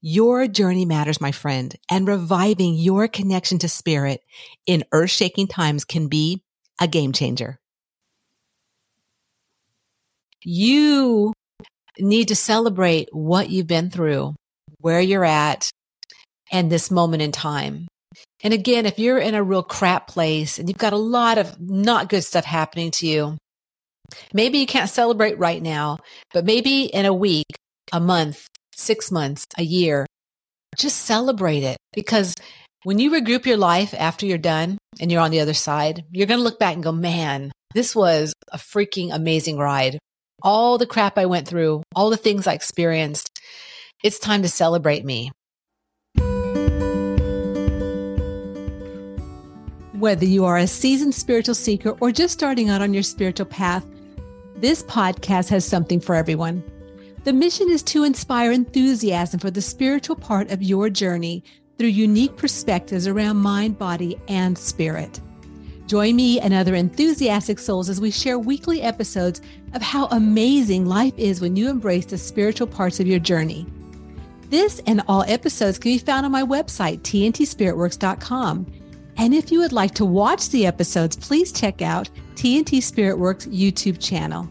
[0.00, 4.22] Your journey matters, my friend, and reviving your connection to spirit
[4.66, 6.42] in earth shaking times can be
[6.80, 7.58] a game changer.
[10.42, 11.32] You
[11.98, 14.34] need to celebrate what you've been through,
[14.80, 15.70] where you're at,
[16.52, 17.88] and this moment in time.
[18.42, 21.60] And again, if you're in a real crap place and you've got a lot of
[21.60, 23.38] not good stuff happening to you,
[24.32, 25.98] maybe you can't celebrate right now,
[26.32, 27.46] but maybe in a week,
[27.92, 28.46] a month,
[28.76, 30.06] six months, a year,
[30.76, 32.34] just celebrate it because
[32.84, 36.26] when you regroup your life after you're done and you're on the other side, you're
[36.26, 39.98] going to look back and go, man, this was a freaking amazing ride.
[40.42, 43.40] All the crap I went through, all the things I experienced.
[44.04, 45.32] It's time to celebrate me.
[49.98, 53.84] Whether you are a seasoned spiritual seeker or just starting out on your spiritual path,
[54.56, 56.62] this podcast has something for everyone.
[57.26, 61.42] The mission is to inspire enthusiasm for the spiritual part of your journey
[61.76, 65.20] through unique perspectives around mind, body, and spirit.
[65.88, 69.40] Join me and other enthusiastic souls as we share weekly episodes
[69.74, 73.66] of how amazing life is when you embrace the spiritual parts of your journey.
[74.48, 78.66] This and all episodes can be found on my website, tntspiritworks.com.
[79.16, 84.00] And if you would like to watch the episodes, please check out TNT Spiritworks YouTube
[84.00, 84.48] channel.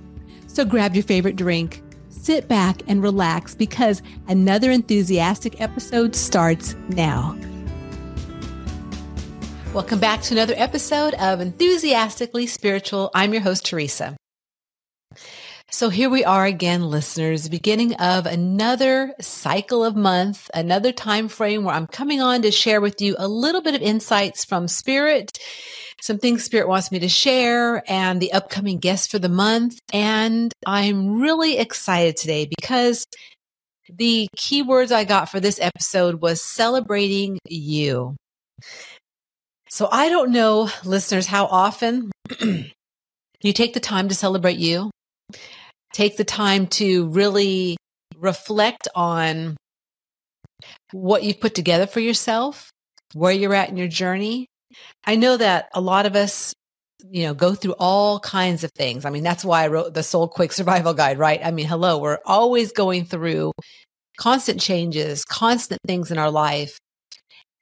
[0.47, 1.81] So grab your favorite drink
[2.15, 7.37] sit back and relax because another enthusiastic episode starts now.
[9.73, 13.11] Welcome back to another episode of Enthusiastically Spiritual.
[13.13, 14.15] I'm your host, Teresa.
[15.69, 21.65] So here we are again, listeners, beginning of another cycle of month, another time frame
[21.65, 25.37] where I'm coming on to share with you a little bit of insights from spirit
[26.01, 29.79] some things Spirit wants me to share and the upcoming guests for the month.
[29.93, 33.05] And I'm really excited today because
[33.89, 38.15] the keywords I got for this episode was celebrating you.
[39.69, 44.91] So I don't know, listeners, how often you take the time to celebrate you,
[45.93, 47.77] take the time to really
[48.17, 49.57] reflect on
[50.91, 52.69] what you've put together for yourself,
[53.13, 54.47] where you're at in your journey,
[55.05, 56.53] I know that a lot of us,
[57.09, 59.05] you know, go through all kinds of things.
[59.05, 61.39] I mean, that's why I wrote the Soul Quick Survival Guide, right?
[61.43, 63.51] I mean, hello, we're always going through
[64.17, 66.79] constant changes, constant things in our life.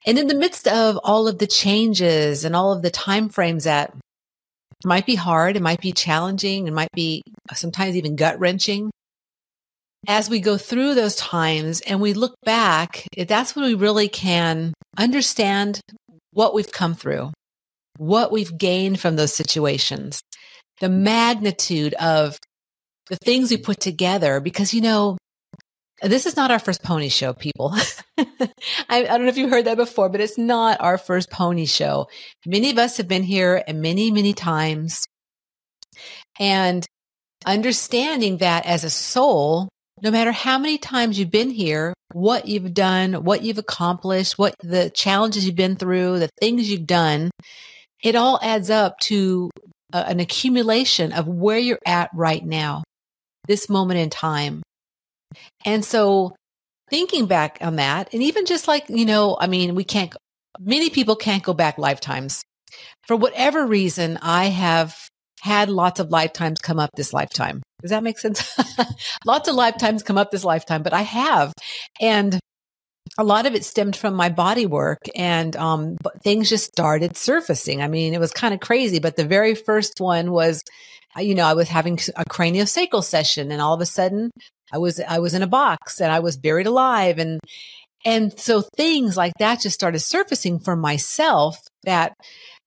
[0.06, 3.64] And in the midst of all of the changes and all of the time frames
[3.64, 3.94] that
[4.84, 7.22] might be hard, it might be challenging, it might be
[7.54, 8.90] sometimes even gut wrenching.
[10.06, 14.74] As we go through those times and we look back, that's when we really can
[14.98, 15.80] understand
[16.34, 17.32] what we've come through,
[17.96, 20.20] what we've gained from those situations,
[20.80, 22.38] the magnitude of
[23.08, 24.40] the things we put together.
[24.40, 25.16] Because, you know,
[26.02, 27.74] this is not our first pony show, people.
[28.18, 28.26] I,
[28.88, 32.08] I, don't know if you heard that before, but it's not our first pony show.
[32.44, 35.06] Many of us have been here many, many times.
[36.38, 36.84] And
[37.46, 39.68] understanding that as a soul,
[40.02, 44.54] no matter how many times you've been here, what you've done, what you've accomplished, what
[44.62, 47.30] the challenges you've been through, the things you've done,
[48.02, 49.50] it all adds up to
[49.92, 52.82] a, an accumulation of where you're at right now,
[53.46, 54.62] this moment in time.
[55.64, 56.34] And so
[56.90, 60.14] thinking back on that, and even just like, you know, I mean, we can't,
[60.60, 62.42] many people can't go back lifetimes.
[63.06, 64.96] For whatever reason, I have
[65.40, 67.62] had lots of lifetimes come up this lifetime.
[67.84, 68.58] Does that make sense?
[69.26, 71.52] lots of lifetimes come up this lifetime, but I have.
[72.00, 72.40] And
[73.18, 77.82] a lot of it stemmed from my body work and um, things just started surfacing.
[77.82, 80.64] I mean, it was kind of crazy, but the very first one was,
[81.14, 84.30] uh, you know, I was having a craniosacral session and all of a sudden
[84.72, 87.18] I was, I was in a box and I was buried alive.
[87.18, 87.38] And,
[88.02, 92.14] and so things like that just started surfacing for myself that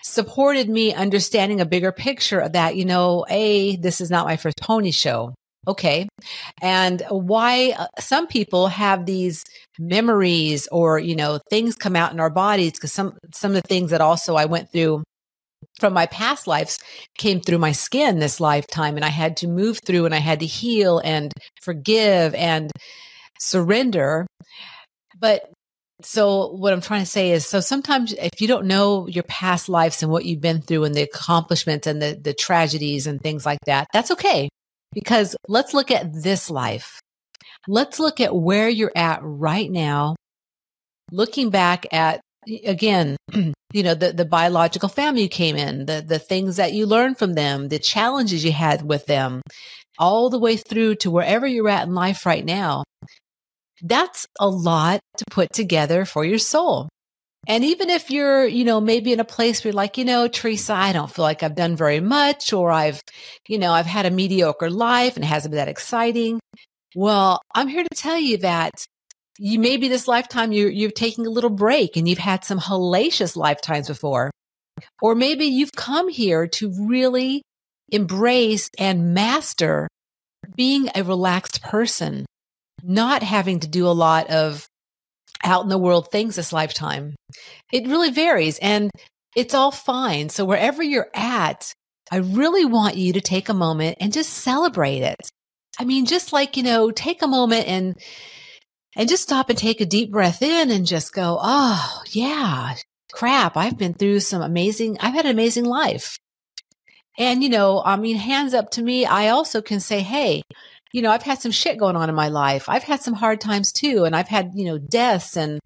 [0.03, 4.37] supported me understanding a bigger picture of that, you know, A, this is not my
[4.37, 5.33] first pony show.
[5.67, 6.07] Okay.
[6.61, 9.43] And why uh, some people have these
[9.77, 13.67] memories or, you know, things come out in our bodies because some, some of the
[13.67, 15.03] things that also I went through
[15.79, 16.79] from my past lives
[17.17, 20.39] came through my skin this lifetime and I had to move through and I had
[20.39, 22.71] to heal and forgive and
[23.39, 24.25] surrender.
[25.19, 25.51] But
[26.01, 29.67] so what I'm trying to say is, so sometimes if you don't know your past
[29.67, 33.45] lives and what you've been through and the accomplishments and the, the tragedies and things
[33.45, 34.49] like that, that's okay.
[34.93, 36.99] Because let's look at this life.
[37.67, 40.15] Let's look at where you're at right now.
[41.11, 42.21] Looking back at,
[42.63, 46.85] again, you know, the, the biological family you came in, the, the things that you
[46.85, 49.41] learned from them, the challenges you had with them,
[49.97, 52.83] all the way through to wherever you're at in life right now.
[53.81, 56.89] That's a lot to put together for your soul.
[57.47, 60.27] And even if you're, you know, maybe in a place where you're like, you know,
[60.27, 63.01] Teresa, I don't feel like I've done very much, or I've,
[63.47, 66.39] you know, I've had a mediocre life and it hasn't been that exciting.
[66.93, 68.85] Well, I'm here to tell you that
[69.39, 73.37] you maybe this lifetime you, you're taking a little break and you've had some hellacious
[73.37, 74.31] lifetimes before.
[75.01, 77.43] Or maybe you've come here to really
[77.89, 79.87] embrace and master
[80.55, 82.25] being a relaxed person,
[82.83, 84.67] not having to do a lot of
[85.43, 87.15] out in the world things this lifetime.
[87.71, 88.91] It really varies and
[89.35, 90.29] it's all fine.
[90.29, 91.73] So wherever you're at,
[92.11, 95.29] I really want you to take a moment and just celebrate it.
[95.79, 97.95] I mean, just like, you know, take a moment and,
[98.95, 102.75] and just stop and take a deep breath in and just go, Oh, yeah,
[103.11, 103.55] crap.
[103.55, 106.17] I've been through some amazing, I've had an amazing life.
[107.19, 110.41] And, you know, I mean, hands up to me, I also can say, Hey,
[110.91, 112.69] you know, I've had some shit going on in my life.
[112.69, 114.05] I've had some hard times too.
[114.05, 115.59] And I've had, you know, deaths and,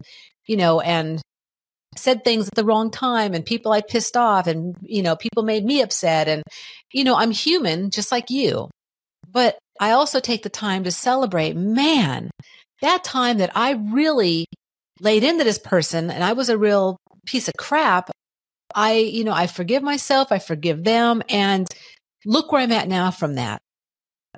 [0.46, 1.20] you know, and
[1.96, 5.42] said things at the wrong time and people I pissed off and, you know, people
[5.42, 6.28] made me upset.
[6.28, 6.42] And,
[6.92, 8.68] you know, I'm human just like you.
[9.30, 12.30] But I also take the time to celebrate, man,
[12.80, 14.46] that time that I really
[15.00, 16.96] laid into this person and I was a real
[17.26, 18.10] piece of crap.
[18.74, 20.32] I, you know, I forgive myself.
[20.32, 21.22] I forgive them.
[21.28, 21.66] And
[22.24, 23.61] look where I'm at now from that.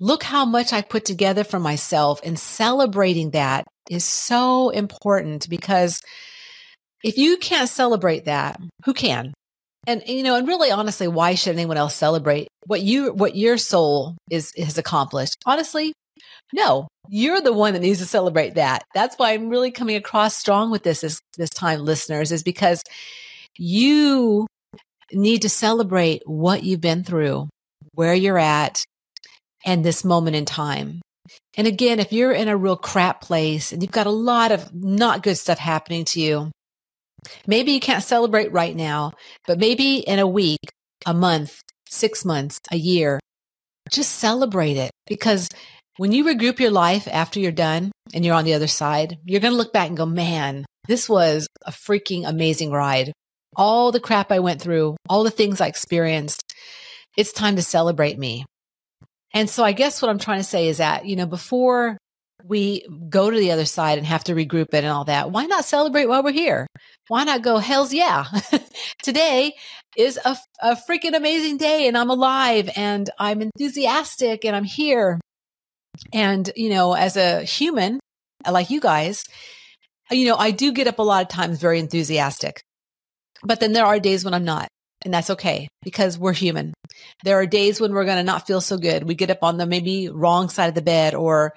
[0.01, 6.01] Look how much I put together for myself and celebrating that is so important because
[7.05, 9.35] if you can't celebrate that, who can?
[9.87, 13.59] And you know, and really honestly, why should anyone else celebrate what you what your
[13.59, 15.37] soul is has accomplished?
[15.45, 15.93] Honestly,
[16.53, 16.89] no.
[17.09, 18.83] You're the one that needs to celebrate that.
[18.95, 22.83] That's why I'm really coming across strong with this this, time listeners is because
[23.59, 24.47] you
[25.13, 27.49] need to celebrate what you've been through,
[27.93, 28.83] where you're at,
[29.65, 31.01] and this moment in time.
[31.57, 34.75] And again, if you're in a real crap place and you've got a lot of
[34.75, 36.51] not good stuff happening to you,
[37.47, 39.13] maybe you can't celebrate right now,
[39.47, 40.61] but maybe in a week,
[41.07, 43.21] a month, six months, a year,
[43.91, 45.49] just celebrate it because
[45.97, 49.41] when you regroup your life after you're done and you're on the other side, you're
[49.41, 53.13] going to look back and go, man, this was a freaking amazing ride.
[53.57, 56.43] All the crap I went through, all the things I experienced.
[57.17, 58.45] It's time to celebrate me.
[59.35, 61.99] And so I guess what I'm trying to say is that, you know, before
[62.45, 65.47] we go to the other side and have to regroup it and all that, why
[65.47, 66.69] not celebrate while we're here?
[67.09, 68.27] Why not go, hell's yeah.
[69.03, 69.55] Today
[69.97, 75.21] is a, a freaking amazing day and I'm alive and I'm enthusiastic and I'm here.
[76.13, 77.99] And, you know, as a human,
[78.49, 79.25] like you guys,
[80.11, 82.63] you know, I do get up a lot of times very enthusiastic,
[83.43, 84.69] but then there are days when I'm not.
[85.05, 86.73] And that's okay because we're human.
[87.25, 89.07] There are days when we're going to not feel so good.
[89.07, 91.55] We get up on the maybe wrong side of the bed or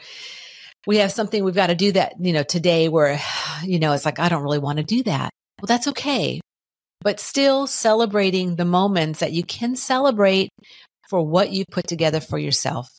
[0.85, 3.19] we have something we've got to do that, you know, today where,
[3.63, 5.31] you know, it's like, I don't really want to do that.
[5.61, 6.41] Well, that's okay.
[7.01, 10.49] But still celebrating the moments that you can celebrate
[11.09, 12.89] for what you put together for yourself.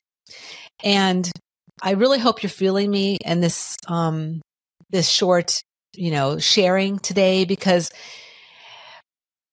[0.82, 1.30] And
[1.82, 4.40] I really hope you're feeling me and this, um,
[4.90, 5.61] this short,
[5.94, 7.90] you know, sharing today because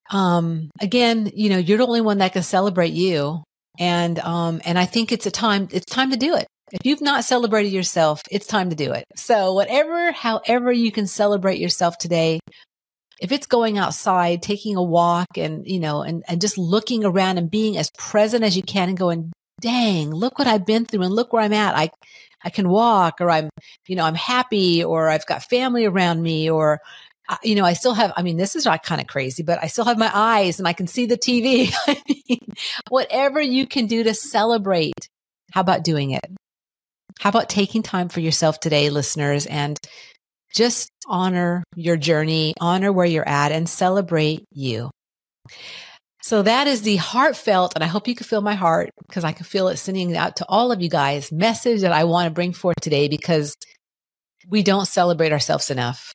[0.09, 3.43] um, again, you know, you're the only one that can celebrate you.
[3.77, 6.47] And, um, and I think it's a time, it's time to do it.
[6.71, 9.05] If you've not celebrated yourself, it's time to do it.
[9.15, 12.39] So whatever, however you can celebrate yourself today,
[13.19, 17.38] if it's going outside, taking a walk and, you know, and, and just looking around
[17.38, 19.31] and being as present as you can and going,
[19.62, 21.75] dang, look what I've been through and look where I'm at.
[21.75, 21.89] I,
[22.43, 23.50] I can walk or I'm,
[23.88, 26.79] you know, I'm happy or I've got family around me or
[27.44, 29.67] you know, I still have, I mean, this is not kind of crazy, but I
[29.67, 31.74] still have my eyes and I can see the TV.
[31.88, 32.53] I mean,
[32.89, 35.10] whatever you can do to celebrate,
[35.51, 36.25] how about doing it?
[37.20, 39.79] How about taking time for yourself today, listeners, and
[40.53, 44.91] just honor your journey, honor where you're at, and celebrate you.
[46.22, 49.32] So that is the heartfelt, and I hope you can feel my heart because I
[49.32, 52.34] can feel it sending out to all of you guys message that I want to
[52.34, 53.55] bring forth today because
[54.50, 56.13] we don't celebrate ourselves enough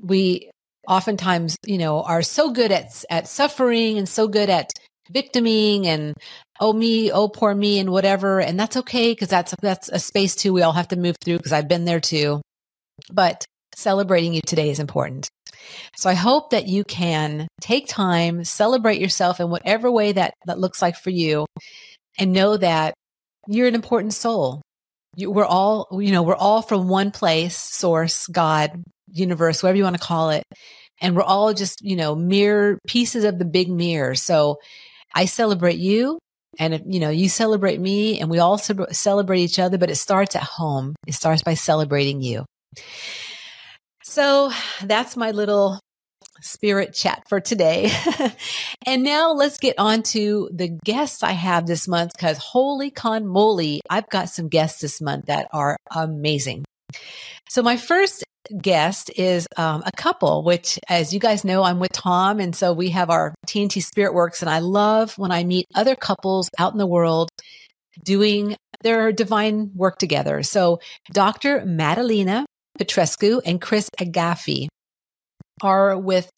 [0.00, 0.50] we
[0.88, 4.72] oftentimes, you know, are so good at, at suffering and so good at
[5.10, 6.14] victiming and
[6.60, 8.40] oh me, oh poor me and whatever.
[8.40, 11.38] And that's okay because that's, that's a space too we all have to move through
[11.38, 12.40] because I've been there too.
[13.12, 13.44] But
[13.74, 15.28] celebrating you today is important.
[15.96, 20.58] So I hope that you can take time, celebrate yourself in whatever way that, that
[20.58, 21.46] looks like for you,
[22.18, 22.94] and know that
[23.46, 24.62] you're an important soul.
[25.16, 29.84] You, we're all, you know, we're all from one place, source, God, universe, whatever you
[29.84, 30.44] want to call it.
[31.00, 34.14] And we're all just, you know, mere pieces of the big mirror.
[34.14, 34.58] So
[35.14, 36.18] I celebrate you
[36.58, 40.36] and, you know, you celebrate me and we all celebrate each other, but it starts
[40.36, 40.94] at home.
[41.06, 42.44] It starts by celebrating you.
[44.04, 44.50] So
[44.82, 45.80] that's my little
[46.42, 47.90] spirit chat for today.
[48.86, 53.26] and now let's get on to the guests I have this month because holy con
[53.26, 56.64] moly, I've got some guests this month that are amazing.
[57.48, 58.24] So my first
[58.60, 62.40] guest is um, a couple, which, as you guys know, I'm with Tom.
[62.40, 64.42] And so we have our TNT Spirit Works.
[64.42, 67.28] And I love when I meet other couples out in the world
[68.04, 70.42] doing their divine work together.
[70.42, 70.80] So
[71.12, 71.60] Dr.
[71.60, 72.44] Madalina
[72.78, 74.68] Petrescu and Cris Agafi
[75.62, 76.30] are with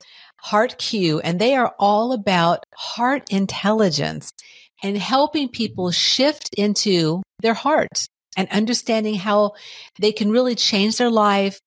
[0.45, 4.31] HeartQ, and they are all about heart intelligence
[4.83, 9.53] and helping people shift into their heart and understanding how
[10.01, 11.61] they can really change their life,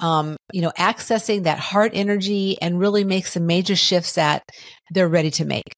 [0.00, 4.42] um, you know, accessing that heart energy and really make some major shifts that
[4.90, 5.72] they're ready to make.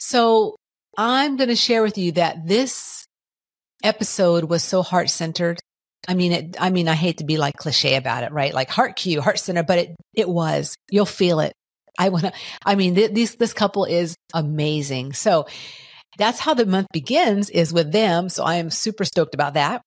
[0.00, 0.56] So
[0.96, 3.06] I'm going to share with you that this
[3.82, 5.58] episode was so heart centered.
[6.08, 8.52] I mean, it, I mean, I hate to be like cliche about it, right?
[8.52, 11.52] Like HeartQ, heart center, but it, it was, you'll feel it.
[11.98, 12.32] I want to,
[12.64, 15.12] I mean, th- these, this couple is amazing.
[15.12, 15.46] So
[16.18, 18.28] that's how the month begins is with them.
[18.28, 19.82] So I am super stoked about that.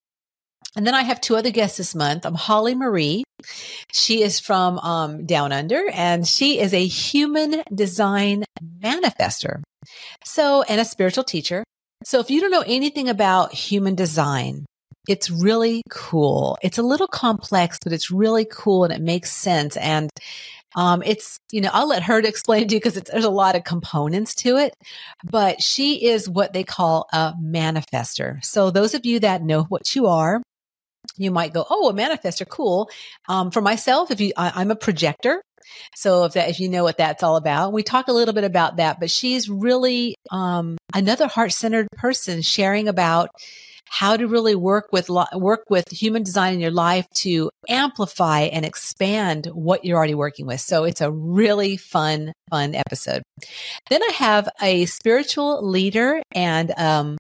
[0.76, 2.26] And then I have two other guests this month.
[2.26, 3.24] I'm Holly Marie.
[3.94, 8.44] She is from um, Down Under and she is a human design
[8.82, 9.62] manifester.
[10.26, 11.64] So, and a spiritual teacher.
[12.04, 14.66] So if you don't know anything about human design,
[15.08, 16.58] it's really cool.
[16.62, 19.78] It's a little complex, but it's really cool and it makes sense.
[19.78, 20.10] And
[20.76, 23.56] um, it's, you know, I'll let her to explain to you because there's a lot
[23.56, 24.74] of components to it,
[25.24, 28.44] but she is what they call a manifester.
[28.44, 30.42] So those of you that know what you are,
[31.18, 32.48] you might go, Oh, a manifester.
[32.48, 32.90] Cool.
[33.28, 35.42] Um, for myself, if you, I, am a projector.
[35.96, 38.44] So if that, if you know what that's all about, we talk a little bit
[38.44, 43.30] about that, but she's really, um, another heart centered person sharing about,
[43.88, 48.66] how to really work with work with human design in your life to amplify and
[48.66, 50.62] expand what you're already working with.
[50.62, 53.24] So it's a really fun, fun episode.
[53.90, 57.18] Then I have a spiritual leader and um,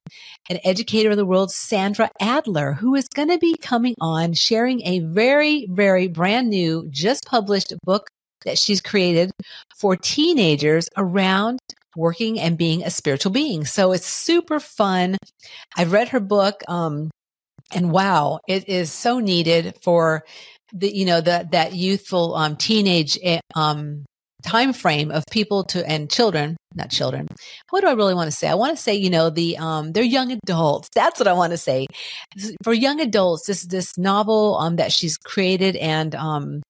[0.49, 4.85] an educator of the world, Sandra Adler, who is going to be coming on sharing
[4.85, 8.09] a very, very brand new, just published book
[8.43, 9.31] that she's created
[9.75, 11.59] for teenagers around
[11.95, 13.65] working and being a spiritual being.
[13.65, 15.17] So it's super fun.
[15.75, 16.61] I've read her book.
[16.67, 17.09] Um,
[17.73, 20.23] and wow, it is so needed for
[20.73, 24.05] the, you know, the, that youthful, um, teenage, eh, um,
[24.45, 27.27] time frame of people to and children not children
[27.71, 29.91] what do i really want to say i want to say you know the um
[29.91, 31.87] they're young adults that's what i want to say
[32.63, 36.61] for young adults this this novel um that she's created and um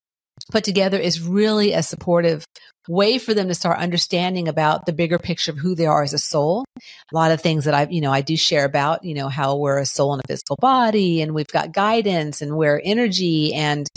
[0.51, 2.45] put together is really a supportive
[2.87, 6.13] way for them to start understanding about the bigger picture of who they are as
[6.13, 6.65] a soul.
[6.77, 9.55] A lot of things that I, you know, I do share about, you know, how
[9.55, 13.89] we're a soul in a physical body and we've got guidance and we're energy and,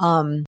[0.00, 0.44] um,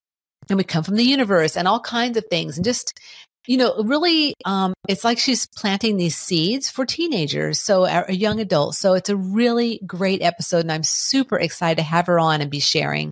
[0.49, 2.99] and we come from the universe and all kinds of things and just
[3.47, 8.41] you know, really, um, it's like she's planting these seeds for teenagers, so a young
[8.41, 8.79] adults.
[8.79, 12.51] So it's a really great episode, and I'm super excited to have her on and
[12.51, 13.11] be sharing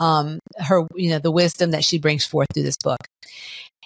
[0.00, 3.00] um, her, you know, the wisdom that she brings forth through this book.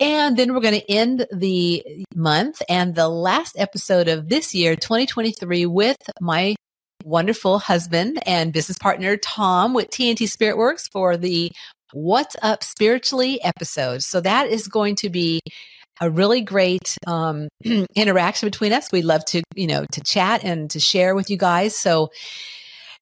[0.01, 4.77] And then we're going to end the month and the last episode of this year,
[4.77, 6.55] 2023, with my
[7.05, 11.51] wonderful husband and business partner, Tom, with TNT Spirit Works for the
[11.93, 14.03] What's Up Spiritually episode.
[14.03, 15.41] So that is going to be
[16.01, 17.49] a really great um,
[17.95, 18.91] interaction between us.
[18.93, 21.77] We'd love to, you know, to chat and to share with you guys.
[21.77, 22.11] So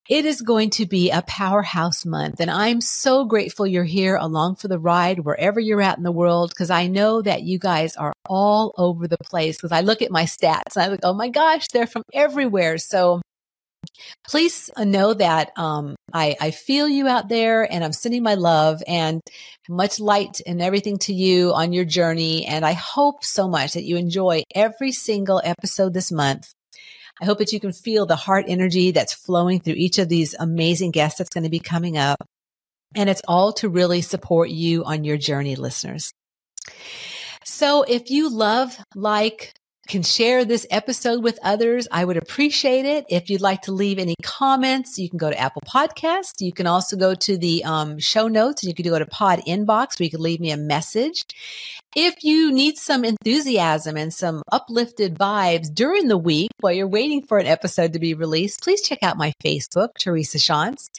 [0.09, 2.41] it is going to be a powerhouse month.
[2.41, 6.13] And I'm so grateful you're here along for the ride, wherever you're at in the
[6.13, 9.57] world, because I know that you guys are all over the place.
[9.57, 12.79] Because I look at my stats and I look, oh my gosh, they're from everywhere.
[12.79, 13.21] So
[14.29, 18.83] please know that um, I, I feel you out there and I'm sending my love
[18.87, 19.21] and
[19.69, 22.47] much light and everything to you on your journey.
[22.47, 26.53] And I hope so much that you enjoy every single episode this month.
[27.21, 30.35] I hope that you can feel the heart energy that's flowing through each of these
[30.39, 32.19] amazing guests that's going to be coming up.
[32.95, 36.13] And it's all to really support you on your journey, listeners.
[37.45, 39.55] So if you love, like,
[39.87, 43.07] can share this episode with others, I would appreciate it.
[43.09, 46.41] If you'd like to leave any comments, you can go to Apple Podcast.
[46.41, 49.41] You can also go to the um, show notes and you can go to Pod
[49.47, 51.23] Inbox where you can leave me a message.
[51.99, 57.23] If you need some enthusiasm and some uplifted vibes during the week while you're waiting
[57.23, 60.91] for an episode to be released, please check out my Facebook, Teresa Shantz.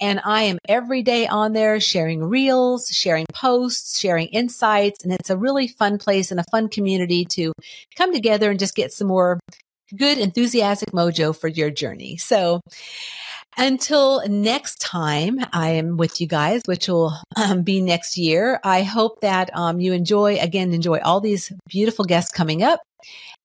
[0.00, 5.04] And I am every day on there sharing reels, sharing posts, sharing insights.
[5.04, 7.52] And it's a really fun place and a fun community to
[7.94, 9.38] come together and just get some more
[9.94, 12.16] good, enthusiastic mojo for your journey.
[12.16, 12.62] So,
[13.56, 18.60] until next time, I am with you guys, which will um, be next year.
[18.62, 22.80] I hope that um, you enjoy, again, enjoy all these beautiful guests coming up.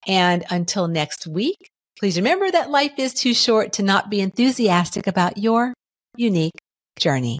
[0.07, 5.07] And until next week, please remember that life is too short to not be enthusiastic
[5.07, 5.73] about your
[6.17, 6.57] unique
[6.99, 7.39] journey.